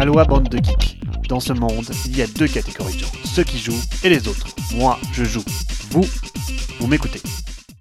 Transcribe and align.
Aloha 0.00 0.24
bande 0.24 0.48
de 0.48 0.56
geeks. 0.56 0.98
Dans 1.28 1.40
ce 1.40 1.52
monde, 1.52 1.84
il 2.06 2.16
y 2.16 2.22
a 2.22 2.26
deux 2.26 2.48
catégories 2.48 2.94
de 2.94 3.00
gens, 3.00 3.12
ceux 3.22 3.44
qui 3.44 3.58
jouent 3.58 3.82
et 4.02 4.08
les 4.08 4.28
autres. 4.28 4.46
Moi, 4.74 4.98
je 5.12 5.24
joue. 5.24 5.44
Vous, 5.90 6.06
vous 6.80 6.86
m'écoutez. 6.86 7.20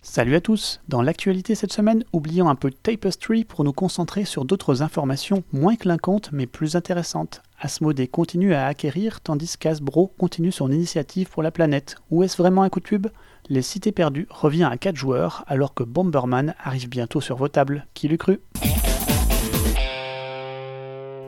Salut 0.02 0.36
à 0.36 0.42
tous 0.42 0.82
Dans 0.90 1.02
l'actualité 1.02 1.56
cette 1.56 1.72
semaine, 1.72 2.04
oublions 2.12 2.50
un 2.50 2.56
peu 2.56 2.72
Tapestry 2.72 3.46
pour 3.46 3.64
nous 3.64 3.72
concentrer 3.72 4.26
sur 4.26 4.44
d'autres 4.44 4.82
informations 4.82 5.46
moins 5.54 5.78
clinquantes 5.78 6.30
mais 6.34 6.46
plus 6.46 6.76
intéressantes. 6.76 7.42
Asmodee 7.58 8.10
continue 8.10 8.54
à 8.54 8.66
acquérir 8.66 9.22
tandis 9.22 9.56
qu'Asbro 9.58 10.14
continue 10.18 10.52
son 10.52 10.74
initiative 10.74 11.30
pour 11.30 11.42
la 11.42 11.52
planète. 11.52 11.96
Où 12.12 12.24
est-ce 12.24 12.36
vraiment 12.36 12.64
un 12.64 12.70
coup 12.70 12.82
de 12.82 12.86
pub? 12.86 13.08
Les 13.48 13.62
Cités 13.62 13.94
Perdues 13.94 14.28
revient 14.30 14.68
à 14.70 14.76
4 14.76 14.98
joueurs 14.98 15.46
alors 15.48 15.74
que 15.74 15.84
Bomberman 15.84 16.54
arrive 16.62 16.90
bientôt 16.90 17.22
sur 17.22 17.38
vos 17.38 17.48
tables. 17.48 17.88
Qui 17.94 18.10
l'eût 18.10 18.18
cru? 18.18 18.42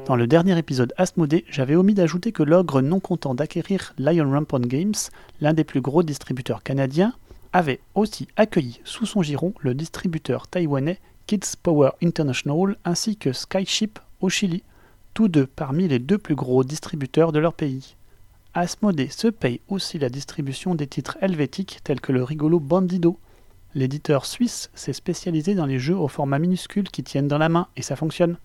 Dans 0.05 0.15
le 0.15 0.27
dernier 0.27 0.57
épisode 0.57 0.93
Asmodée, 0.97 1.45
j'avais 1.49 1.75
omis 1.75 1.93
d'ajouter 1.93 2.31
que 2.31 2.43
l'ogre 2.43 2.81
non 2.81 2.99
content 2.99 3.35
d'acquérir 3.35 3.93
Lion 3.97 4.31
Rampant 4.31 4.59
Games, 4.59 4.93
l'un 5.39 5.53
des 5.53 5.63
plus 5.63 5.81
gros 5.81 6.03
distributeurs 6.03 6.63
canadiens, 6.63 7.13
avait 7.53 7.79
aussi 7.95 8.27
accueilli 8.35 8.81
sous 8.83 9.05
son 9.05 9.21
giron 9.21 9.53
le 9.59 9.73
distributeur 9.73 10.47
taïwanais 10.47 10.99
Kids 11.27 11.55
Power 11.61 11.91
International 12.03 12.75
ainsi 12.83 13.15
que 13.15 13.31
Skyship 13.31 13.99
au 14.21 14.29
Chili, 14.29 14.63
tous 15.13 15.27
deux 15.27 15.45
parmi 15.45 15.87
les 15.87 15.99
deux 15.99 16.17
plus 16.17 16.35
gros 16.35 16.63
distributeurs 16.63 17.31
de 17.31 17.39
leur 17.39 17.53
pays. 17.53 17.95
Asmodée 18.53 19.09
se 19.09 19.27
paye 19.27 19.61
aussi 19.69 19.99
la 19.99 20.09
distribution 20.09 20.75
des 20.75 20.87
titres 20.87 21.17
helvétiques 21.21 21.79
tels 21.83 22.01
que 22.01 22.11
le 22.11 22.23
rigolo 22.23 22.59
Bandido. 22.59 23.17
L'éditeur 23.75 24.25
suisse 24.25 24.69
s'est 24.73 24.93
spécialisé 24.93 25.55
dans 25.55 25.65
les 25.65 25.79
jeux 25.79 25.95
au 25.95 26.07
format 26.07 26.39
minuscule 26.39 26.89
qui 26.89 27.03
tiennent 27.03 27.29
dans 27.29 27.37
la 27.37 27.49
main 27.49 27.67
et 27.77 27.81
ça 27.81 27.95
fonctionne. 27.95 28.37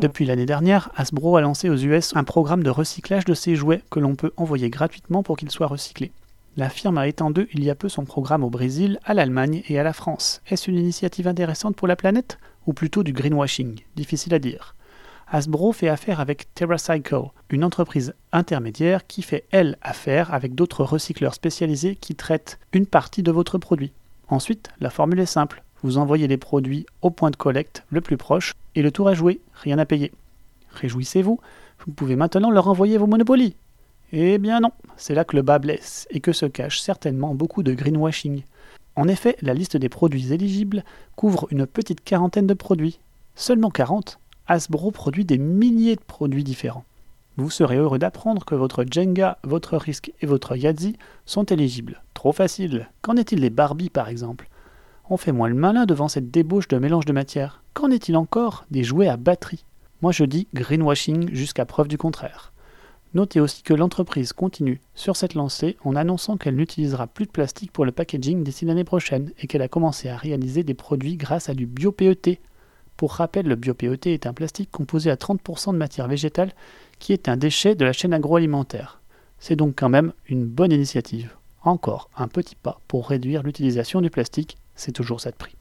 Depuis 0.00 0.24
l'année 0.24 0.46
dernière, 0.46 0.90
Hasbro 0.96 1.36
a 1.36 1.40
lancé 1.40 1.70
aux 1.70 1.76
US 1.76 2.14
un 2.16 2.24
programme 2.24 2.62
de 2.62 2.70
recyclage 2.70 3.24
de 3.24 3.34
ses 3.34 3.54
jouets 3.54 3.82
que 3.90 4.00
l'on 4.00 4.16
peut 4.16 4.32
envoyer 4.36 4.68
gratuitement 4.68 5.22
pour 5.22 5.36
qu'ils 5.36 5.50
soient 5.50 5.68
recyclés. 5.68 6.12
La 6.56 6.68
firme 6.68 6.98
a 6.98 7.08
étendu 7.08 7.48
il 7.52 7.64
y 7.64 7.70
a 7.70 7.74
peu 7.74 7.88
son 7.88 8.04
programme 8.04 8.44
au 8.44 8.50
Brésil, 8.50 8.98
à 9.04 9.14
l'Allemagne 9.14 9.62
et 9.68 9.78
à 9.78 9.82
la 9.82 9.92
France. 9.92 10.42
Est-ce 10.48 10.70
une 10.70 10.78
initiative 10.78 11.26
intéressante 11.26 11.76
pour 11.76 11.88
la 11.88 11.96
planète 11.96 12.38
Ou 12.66 12.72
plutôt 12.72 13.02
du 13.02 13.12
greenwashing? 13.12 13.80
Difficile 13.96 14.34
à 14.34 14.38
dire. 14.38 14.74
Hasbro 15.26 15.72
fait 15.72 15.88
affaire 15.88 16.20
avec 16.20 16.52
TerraCycle, 16.54 17.30
une 17.50 17.64
entreprise 17.64 18.14
intermédiaire 18.32 19.06
qui 19.06 19.22
fait, 19.22 19.46
elle, 19.50 19.78
affaire 19.80 20.34
avec 20.34 20.54
d'autres 20.54 20.84
recycleurs 20.84 21.34
spécialisés 21.34 21.96
qui 21.96 22.14
traitent 22.14 22.58
une 22.72 22.86
partie 22.86 23.22
de 23.22 23.32
votre 23.32 23.58
produit. 23.58 23.92
Ensuite, 24.28 24.70
la 24.80 24.90
formule 24.90 25.20
est 25.20 25.26
simple. 25.26 25.62
Vous 25.84 25.98
envoyez 25.98 26.26
les 26.28 26.38
produits 26.38 26.86
au 27.02 27.10
point 27.10 27.30
de 27.30 27.36
collecte 27.36 27.84
le 27.90 28.00
plus 28.00 28.16
proche 28.16 28.54
et 28.74 28.80
le 28.80 28.90
tour 28.90 29.06
à 29.06 29.12
jouer, 29.12 29.42
rien 29.52 29.78
à 29.78 29.84
payer. 29.84 30.12
Réjouissez-vous, 30.70 31.38
vous 31.84 31.92
pouvez 31.92 32.16
maintenant 32.16 32.50
leur 32.50 32.68
envoyer 32.68 32.96
vos 32.96 33.06
Monopoly. 33.06 33.54
Eh 34.10 34.38
bien 34.38 34.60
non, 34.60 34.70
c'est 34.96 35.14
là 35.14 35.26
que 35.26 35.36
le 35.36 35.42
bas 35.42 35.58
blesse 35.58 36.08
et 36.10 36.20
que 36.20 36.32
se 36.32 36.46
cache 36.46 36.80
certainement 36.80 37.34
beaucoup 37.34 37.62
de 37.62 37.74
greenwashing. 37.74 38.44
En 38.96 39.08
effet, 39.08 39.36
la 39.42 39.52
liste 39.52 39.76
des 39.76 39.90
produits 39.90 40.32
éligibles 40.32 40.84
couvre 41.16 41.48
une 41.50 41.66
petite 41.66 42.02
quarantaine 42.02 42.46
de 42.46 42.54
produits. 42.54 42.98
Seulement 43.34 43.70
40, 43.70 44.18
Hasbro 44.46 44.90
produit 44.90 45.26
des 45.26 45.36
milliers 45.36 45.96
de 45.96 46.00
produits 46.00 46.44
différents. 46.44 46.86
Vous 47.36 47.50
serez 47.50 47.76
heureux 47.76 47.98
d'apprendre 47.98 48.46
que 48.46 48.54
votre 48.54 48.86
Jenga, 48.90 49.36
votre 49.44 49.76
Risk 49.76 50.14
et 50.22 50.26
votre 50.26 50.56
Yadzi 50.56 50.96
sont 51.26 51.44
éligibles. 51.44 52.02
Trop 52.14 52.32
facile. 52.32 52.88
Qu'en 53.02 53.16
est-il 53.16 53.42
des 53.42 53.50
Barbie 53.50 53.90
par 53.90 54.08
exemple? 54.08 54.48
On 55.10 55.16
fait 55.16 55.32
moins 55.32 55.48
le 55.48 55.54
malin 55.54 55.86
devant 55.86 56.08
cette 56.08 56.30
débauche 56.30 56.68
de 56.68 56.78
mélange 56.78 57.04
de 57.04 57.12
matière. 57.12 57.62
Qu'en 57.74 57.90
est-il 57.90 58.16
encore 58.16 58.64
des 58.70 58.84
jouets 58.84 59.08
à 59.08 59.16
batterie? 59.16 59.64
Moi 60.02 60.12
je 60.12 60.24
dis 60.24 60.48
greenwashing 60.54 61.34
jusqu'à 61.34 61.64
preuve 61.64 61.88
du 61.88 61.98
contraire. 61.98 62.52
Notez 63.14 63.38
aussi 63.38 63.62
que 63.62 63.74
l'entreprise 63.74 64.32
continue 64.32 64.80
sur 64.94 65.14
cette 65.14 65.34
lancée 65.34 65.76
en 65.84 65.94
annonçant 65.94 66.36
qu'elle 66.36 66.56
n'utilisera 66.56 67.06
plus 67.06 67.26
de 67.26 67.30
plastique 67.30 67.70
pour 67.70 67.84
le 67.84 67.92
packaging 67.92 68.42
d'ici 68.42 68.64
l'année 68.64 68.82
prochaine 68.82 69.30
et 69.38 69.46
qu'elle 69.46 69.62
a 69.62 69.68
commencé 69.68 70.08
à 70.08 70.16
réaliser 70.16 70.64
des 70.64 70.74
produits 70.74 71.16
grâce 71.16 71.48
à 71.48 71.54
du 71.54 71.66
bio-PET. 71.66 72.40
Pour 72.96 73.12
rappel, 73.12 73.46
le 73.46 73.54
bio-PET 73.54 74.06
est 74.06 74.26
un 74.26 74.32
plastique 74.32 74.70
composé 74.72 75.10
à 75.10 75.16
30% 75.16 75.72
de 75.72 75.78
matière 75.78 76.08
végétale 76.08 76.52
qui 76.98 77.12
est 77.12 77.28
un 77.28 77.36
déchet 77.36 77.76
de 77.76 77.84
la 77.84 77.92
chaîne 77.92 78.14
agroalimentaire. 78.14 79.00
C'est 79.38 79.56
donc 79.56 79.74
quand 79.76 79.88
même 79.88 80.12
une 80.26 80.44
bonne 80.44 80.72
initiative. 80.72 81.36
Encore 81.62 82.10
un 82.16 82.28
petit 82.28 82.56
pas 82.56 82.80
pour 82.88 83.08
réduire 83.08 83.42
l'utilisation 83.44 84.00
du 84.00 84.10
plastique 84.10 84.58
c'est 84.76 84.92
toujours 84.92 85.20
ça 85.20 85.30
de 85.30 85.36
prix. 85.36 85.56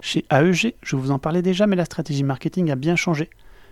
Chez 0.00 0.24
AEG, 0.30 0.74
je 0.82 0.96
vous 0.96 1.10
en 1.10 1.18
parlais 1.18 1.42
déjà, 1.42 1.66
mais 1.66 1.74
la 1.74 1.84
stratégie 1.84 2.22
marketing 2.22 2.70
a 2.70 2.76
bien 2.76 2.94
changé. 2.94 3.28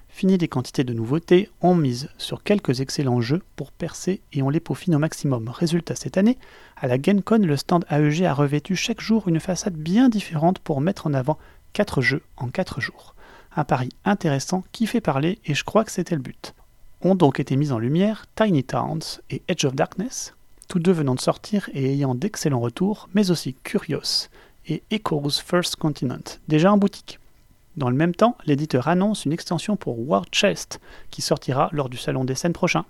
Fini 0.09 0.39
les 0.39 0.49
quantités 0.49 0.85
de 0.85 0.93
nouveautés, 0.93 1.51
on 1.61 1.75
mise 1.75 2.09
sur 2.19 2.43
quelques 2.43 2.81
excellents 2.81 3.21
jeux 3.21 3.43
pour 3.57 3.73
percer 3.73 4.21
et 4.33 4.43
on 4.43 4.51
les 4.51 4.61
peaufine 4.61 4.95
au 4.95 4.99
maximum. 4.99 5.49
Résultat, 5.49 5.97
cette 5.97 6.17
année, 6.17 6.39
à 6.77 6.87
la 6.87 7.01
GenCon, 7.01 7.39
le 7.39 7.57
stand 7.57 7.85
AEG 7.91 8.25
a 8.25 8.33
revêtu 8.33 8.77
chaque 8.77 9.01
jour 9.01 9.29
une 9.29 9.41
façade 9.41 9.75
bien 9.75 10.09
différente 10.09 10.61
pour 10.61 10.81
mettre 10.81 11.07
en 11.07 11.15
avant 11.15 11.39
4 11.73 12.01
jeux 12.01 12.23
en 12.37 12.49
4 12.49 12.81
jours. 12.81 13.15
Un 13.57 13.65
pari 13.65 13.89
intéressant 14.05 14.65
qui 14.73 14.87
fait 14.87 15.01
parler 15.01 15.39
et 15.45 15.55
je 15.55 15.65
crois 15.65 15.85
que 15.85 15.93
c'était 15.93 16.15
le 16.15 16.21
but. 16.21 16.55
Ont 17.03 17.15
donc 17.15 17.41
été 17.41 17.57
mis 17.57 17.73
en 17.73 17.79
lumière 17.79 18.27
Tiny 18.35 18.65
Towns 18.65 19.21
et 19.31 19.43
Edge 19.49 19.65
of 19.65 19.75
Darkness, 19.75 20.35
tous 20.75 20.81
deux 20.81 20.91
venant 20.91 21.15
de 21.15 21.21
sortir 21.21 21.71
et 21.73 21.93
ayant 21.93 22.17
d'excellents 22.17 22.59
retours, 22.59 23.09
mais 23.15 23.31
aussi 23.31 23.55
Curious 23.63 24.27
et 24.67 24.83
Echoes 24.91 25.41
First 25.41 25.77
Continent, 25.77 26.41
déjà 26.49 26.73
en 26.73 26.79
boutique. 26.79 27.21
Dans 27.77 27.89
le 27.89 27.95
même 27.95 28.13
temps, 28.13 28.37
l'éditeur 28.45 28.89
annonce 28.89 29.25
une 29.25 29.33
extension 29.33 29.77
pour 29.77 30.01
War 30.01 30.25
Chest 30.33 30.81
qui 31.13 31.23
sortira 31.23 31.69
lors 31.71 31.89
du 31.89 31.97
Salon 31.97 32.25
des 32.25 32.35
scènes 32.35 32.55
prochain. 32.55 32.85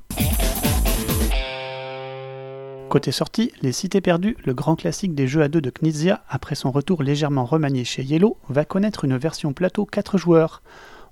Côté 2.89 3.13
sortie, 3.13 3.53
Les 3.61 3.73
Cités 3.73 4.01
Perdues, 4.01 4.39
le 4.47 4.55
grand 4.55 4.77
classique 4.77 5.15
des 5.15 5.27
jeux 5.27 5.43
à 5.43 5.49
deux 5.49 5.61
de 5.61 5.69
Knizia, 5.69 6.25
après 6.31 6.55
son 6.55 6.71
retour 6.71 7.03
légèrement 7.03 7.45
remanié 7.45 7.85
chez 7.85 8.03
Yellow, 8.03 8.39
va 8.49 8.65
connaître 8.65 9.05
une 9.05 9.19
version 9.19 9.53
plateau 9.53 9.85
4 9.85 10.17
joueurs. 10.17 10.63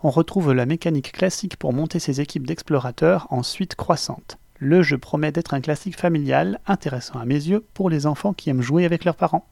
On 0.02 0.08
retrouve 0.08 0.54
la 0.54 0.64
mécanique 0.64 1.12
classique 1.12 1.58
pour 1.58 1.74
monter 1.74 1.98
ses 1.98 2.22
équipes 2.22 2.46
d'explorateurs 2.46 3.26
en 3.28 3.42
suite 3.42 3.74
croissante. 3.74 4.38
Le 4.64 4.80
jeu 4.80 4.96
promet 4.96 5.32
d'être 5.32 5.54
un 5.54 5.60
classique 5.60 5.98
familial, 5.98 6.60
intéressant 6.68 7.18
à 7.18 7.24
mes 7.24 7.34
yeux 7.34 7.66
pour 7.74 7.90
les 7.90 8.06
enfants 8.06 8.32
qui 8.32 8.48
aiment 8.48 8.62
jouer 8.62 8.84
avec 8.84 9.04
leurs 9.04 9.16
parents. 9.16 9.50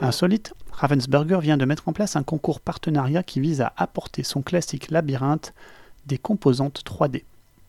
Insolite, 0.00 0.54
Ravensburger 0.72 1.40
vient 1.40 1.58
de 1.58 1.66
mettre 1.66 1.90
en 1.90 1.92
place 1.92 2.16
un 2.16 2.22
concours 2.22 2.60
partenariat 2.60 3.22
qui 3.22 3.38
vise 3.38 3.60
à 3.60 3.74
apporter 3.76 4.22
son 4.22 4.40
classique 4.40 4.90
labyrinthe 4.90 5.52
des 6.06 6.16
composantes 6.16 6.82
3D. 6.86 7.24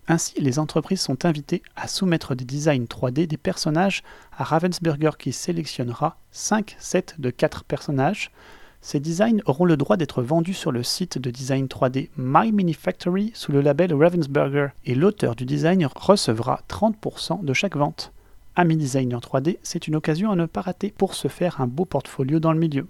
Ainsi, 0.07 0.39
les 0.39 0.59
entreprises 0.59 1.01
sont 1.01 1.25
invitées 1.25 1.61
à 1.75 1.89
soumettre 1.89 2.33
des 2.33 2.45
designs 2.45 2.85
3D 2.85 3.27
des 3.27 3.35
personnages 3.35 4.01
à 4.31 4.45
Ravensburger 4.45 5.17
qui 5.19 5.33
sélectionnera 5.33 6.15
5 6.31 6.77
sets 6.79 7.15
de 7.17 7.31
4 7.31 7.65
personnages 7.65 8.31
ces 8.83 8.99
designs 8.99 9.39
auront 9.45 9.63
le 9.63 9.77
droit 9.77 9.95
d'être 9.95 10.21
vendus 10.21 10.53
sur 10.53 10.73
le 10.73 10.83
site 10.83 11.17
de 11.17 11.31
design 11.31 11.67
3D 11.67 12.09
My 12.17 12.51
Mini 12.51 12.73
Factory 12.73 13.31
sous 13.33 13.53
le 13.53 13.61
label 13.61 13.93
Ravensburger 13.93 14.67
et 14.85 14.93
l'auteur 14.93 15.37
du 15.37 15.45
design 15.45 15.87
recevra 15.95 16.59
30% 16.67 17.45
de 17.45 17.53
chaque 17.53 17.77
vente. 17.77 18.11
Ami 18.57 18.75
designer 18.75 19.21
3D, 19.21 19.57
c'est 19.63 19.87
une 19.87 19.95
occasion 19.95 20.31
à 20.31 20.35
ne 20.35 20.45
pas 20.45 20.59
rater 20.59 20.93
pour 20.97 21.13
se 21.13 21.29
faire 21.29 21.61
un 21.61 21.67
beau 21.67 21.85
portfolio 21.85 22.41
dans 22.41 22.51
le 22.51 22.59
milieu. 22.59 22.85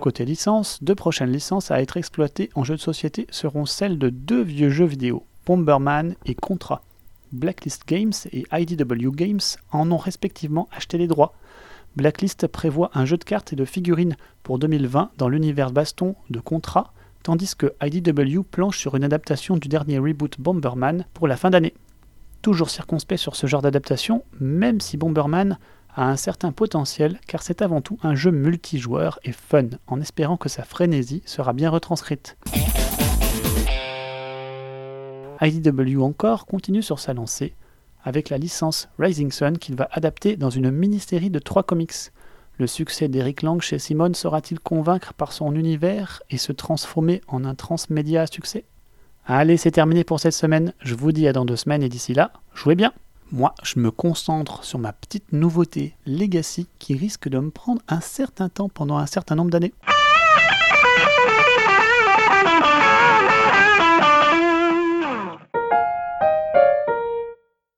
Côté 0.00 0.24
licence, 0.24 0.82
deux 0.82 0.96
prochaines 0.96 1.30
licences 1.30 1.70
à 1.70 1.80
être 1.80 1.96
exploitées 1.96 2.50
en 2.56 2.64
jeu 2.64 2.74
de 2.74 2.80
société 2.80 3.28
seront 3.30 3.66
celles 3.66 4.00
de 4.00 4.10
deux 4.10 4.42
vieux 4.42 4.70
jeux 4.70 4.86
vidéo, 4.86 5.24
Bomberman 5.46 6.16
et 6.26 6.34
Contra. 6.34 6.82
Blacklist 7.30 7.86
Games 7.86 8.12
et 8.32 8.46
IDW 8.52 9.12
Games 9.12 9.38
en 9.70 9.92
ont 9.92 9.96
respectivement 9.96 10.68
acheté 10.72 10.98
les 10.98 11.06
droits. 11.06 11.34
Blacklist 11.96 12.46
prévoit 12.46 12.90
un 12.94 13.04
jeu 13.04 13.16
de 13.16 13.24
cartes 13.24 13.52
et 13.52 13.56
de 13.56 13.64
figurines 13.64 14.16
pour 14.42 14.58
2020 14.58 15.10
dans 15.18 15.28
l'univers 15.28 15.72
baston 15.72 16.14
de 16.30 16.38
Contra, 16.38 16.92
tandis 17.22 17.56
que 17.56 17.74
IDW 17.82 18.42
planche 18.42 18.78
sur 18.78 18.94
une 18.94 19.04
adaptation 19.04 19.56
du 19.56 19.68
dernier 19.68 19.98
reboot 19.98 20.40
Bomberman 20.40 21.04
pour 21.14 21.26
la 21.26 21.36
fin 21.36 21.50
d'année. 21.50 21.74
Toujours 22.42 22.70
circonspect 22.70 23.20
sur 23.20 23.36
ce 23.36 23.46
genre 23.46 23.60
d'adaptation, 23.60 24.22
même 24.38 24.80
si 24.80 24.96
Bomberman 24.96 25.58
a 25.94 26.08
un 26.08 26.16
certain 26.16 26.52
potentiel 26.52 27.18
car 27.26 27.42
c'est 27.42 27.60
avant 27.60 27.80
tout 27.80 27.98
un 28.02 28.14
jeu 28.14 28.30
multijoueur 28.30 29.18
et 29.24 29.32
fun, 29.32 29.66
en 29.88 30.00
espérant 30.00 30.36
que 30.36 30.48
sa 30.48 30.62
frénésie 30.62 31.22
sera 31.26 31.52
bien 31.52 31.70
retranscrite. 31.70 32.38
IDW 35.42 36.02
encore 36.02 36.46
continue 36.46 36.82
sur 36.82 36.98
sa 36.98 37.14
lancée 37.14 37.54
avec 38.04 38.30
la 38.30 38.38
licence 38.38 38.88
Rising 38.98 39.32
Sun 39.32 39.58
qu'il 39.58 39.76
va 39.76 39.88
adapter 39.92 40.36
dans 40.36 40.50
une 40.50 40.70
mini-série 40.70 41.30
de 41.30 41.38
trois 41.38 41.62
comics. 41.62 42.12
Le 42.58 42.66
succès 42.66 43.08
d'Eric 43.08 43.42
Lang 43.42 43.60
chez 43.60 43.78
Simone 43.78 44.14
saura-t-il 44.14 44.60
convaincre 44.60 45.14
par 45.14 45.32
son 45.32 45.54
univers 45.54 46.22
et 46.30 46.36
se 46.36 46.52
transformer 46.52 47.22
en 47.28 47.44
un 47.44 47.54
transmédia 47.54 48.22
à 48.22 48.26
succès? 48.26 48.64
Allez, 49.26 49.56
c'est 49.56 49.70
terminé 49.70 50.04
pour 50.04 50.20
cette 50.20 50.34
semaine. 50.34 50.72
Je 50.80 50.94
vous 50.94 51.12
dis 51.12 51.28
à 51.28 51.32
dans 51.32 51.44
deux 51.44 51.56
semaines 51.56 51.82
et 51.82 51.88
d'ici 51.88 52.14
là, 52.14 52.32
jouez 52.54 52.74
bien 52.74 52.92
Moi, 53.32 53.54
je 53.62 53.78
me 53.78 53.90
concentre 53.90 54.64
sur 54.64 54.78
ma 54.78 54.92
petite 54.92 55.32
nouveauté 55.32 55.94
Legacy 56.06 56.66
qui 56.78 56.96
risque 56.96 57.28
de 57.28 57.38
me 57.38 57.50
prendre 57.50 57.80
un 57.88 58.00
certain 58.00 58.48
temps 58.48 58.68
pendant 58.68 58.98
un 58.98 59.06
certain 59.06 59.36
nombre 59.36 59.50
d'années. 59.50 59.72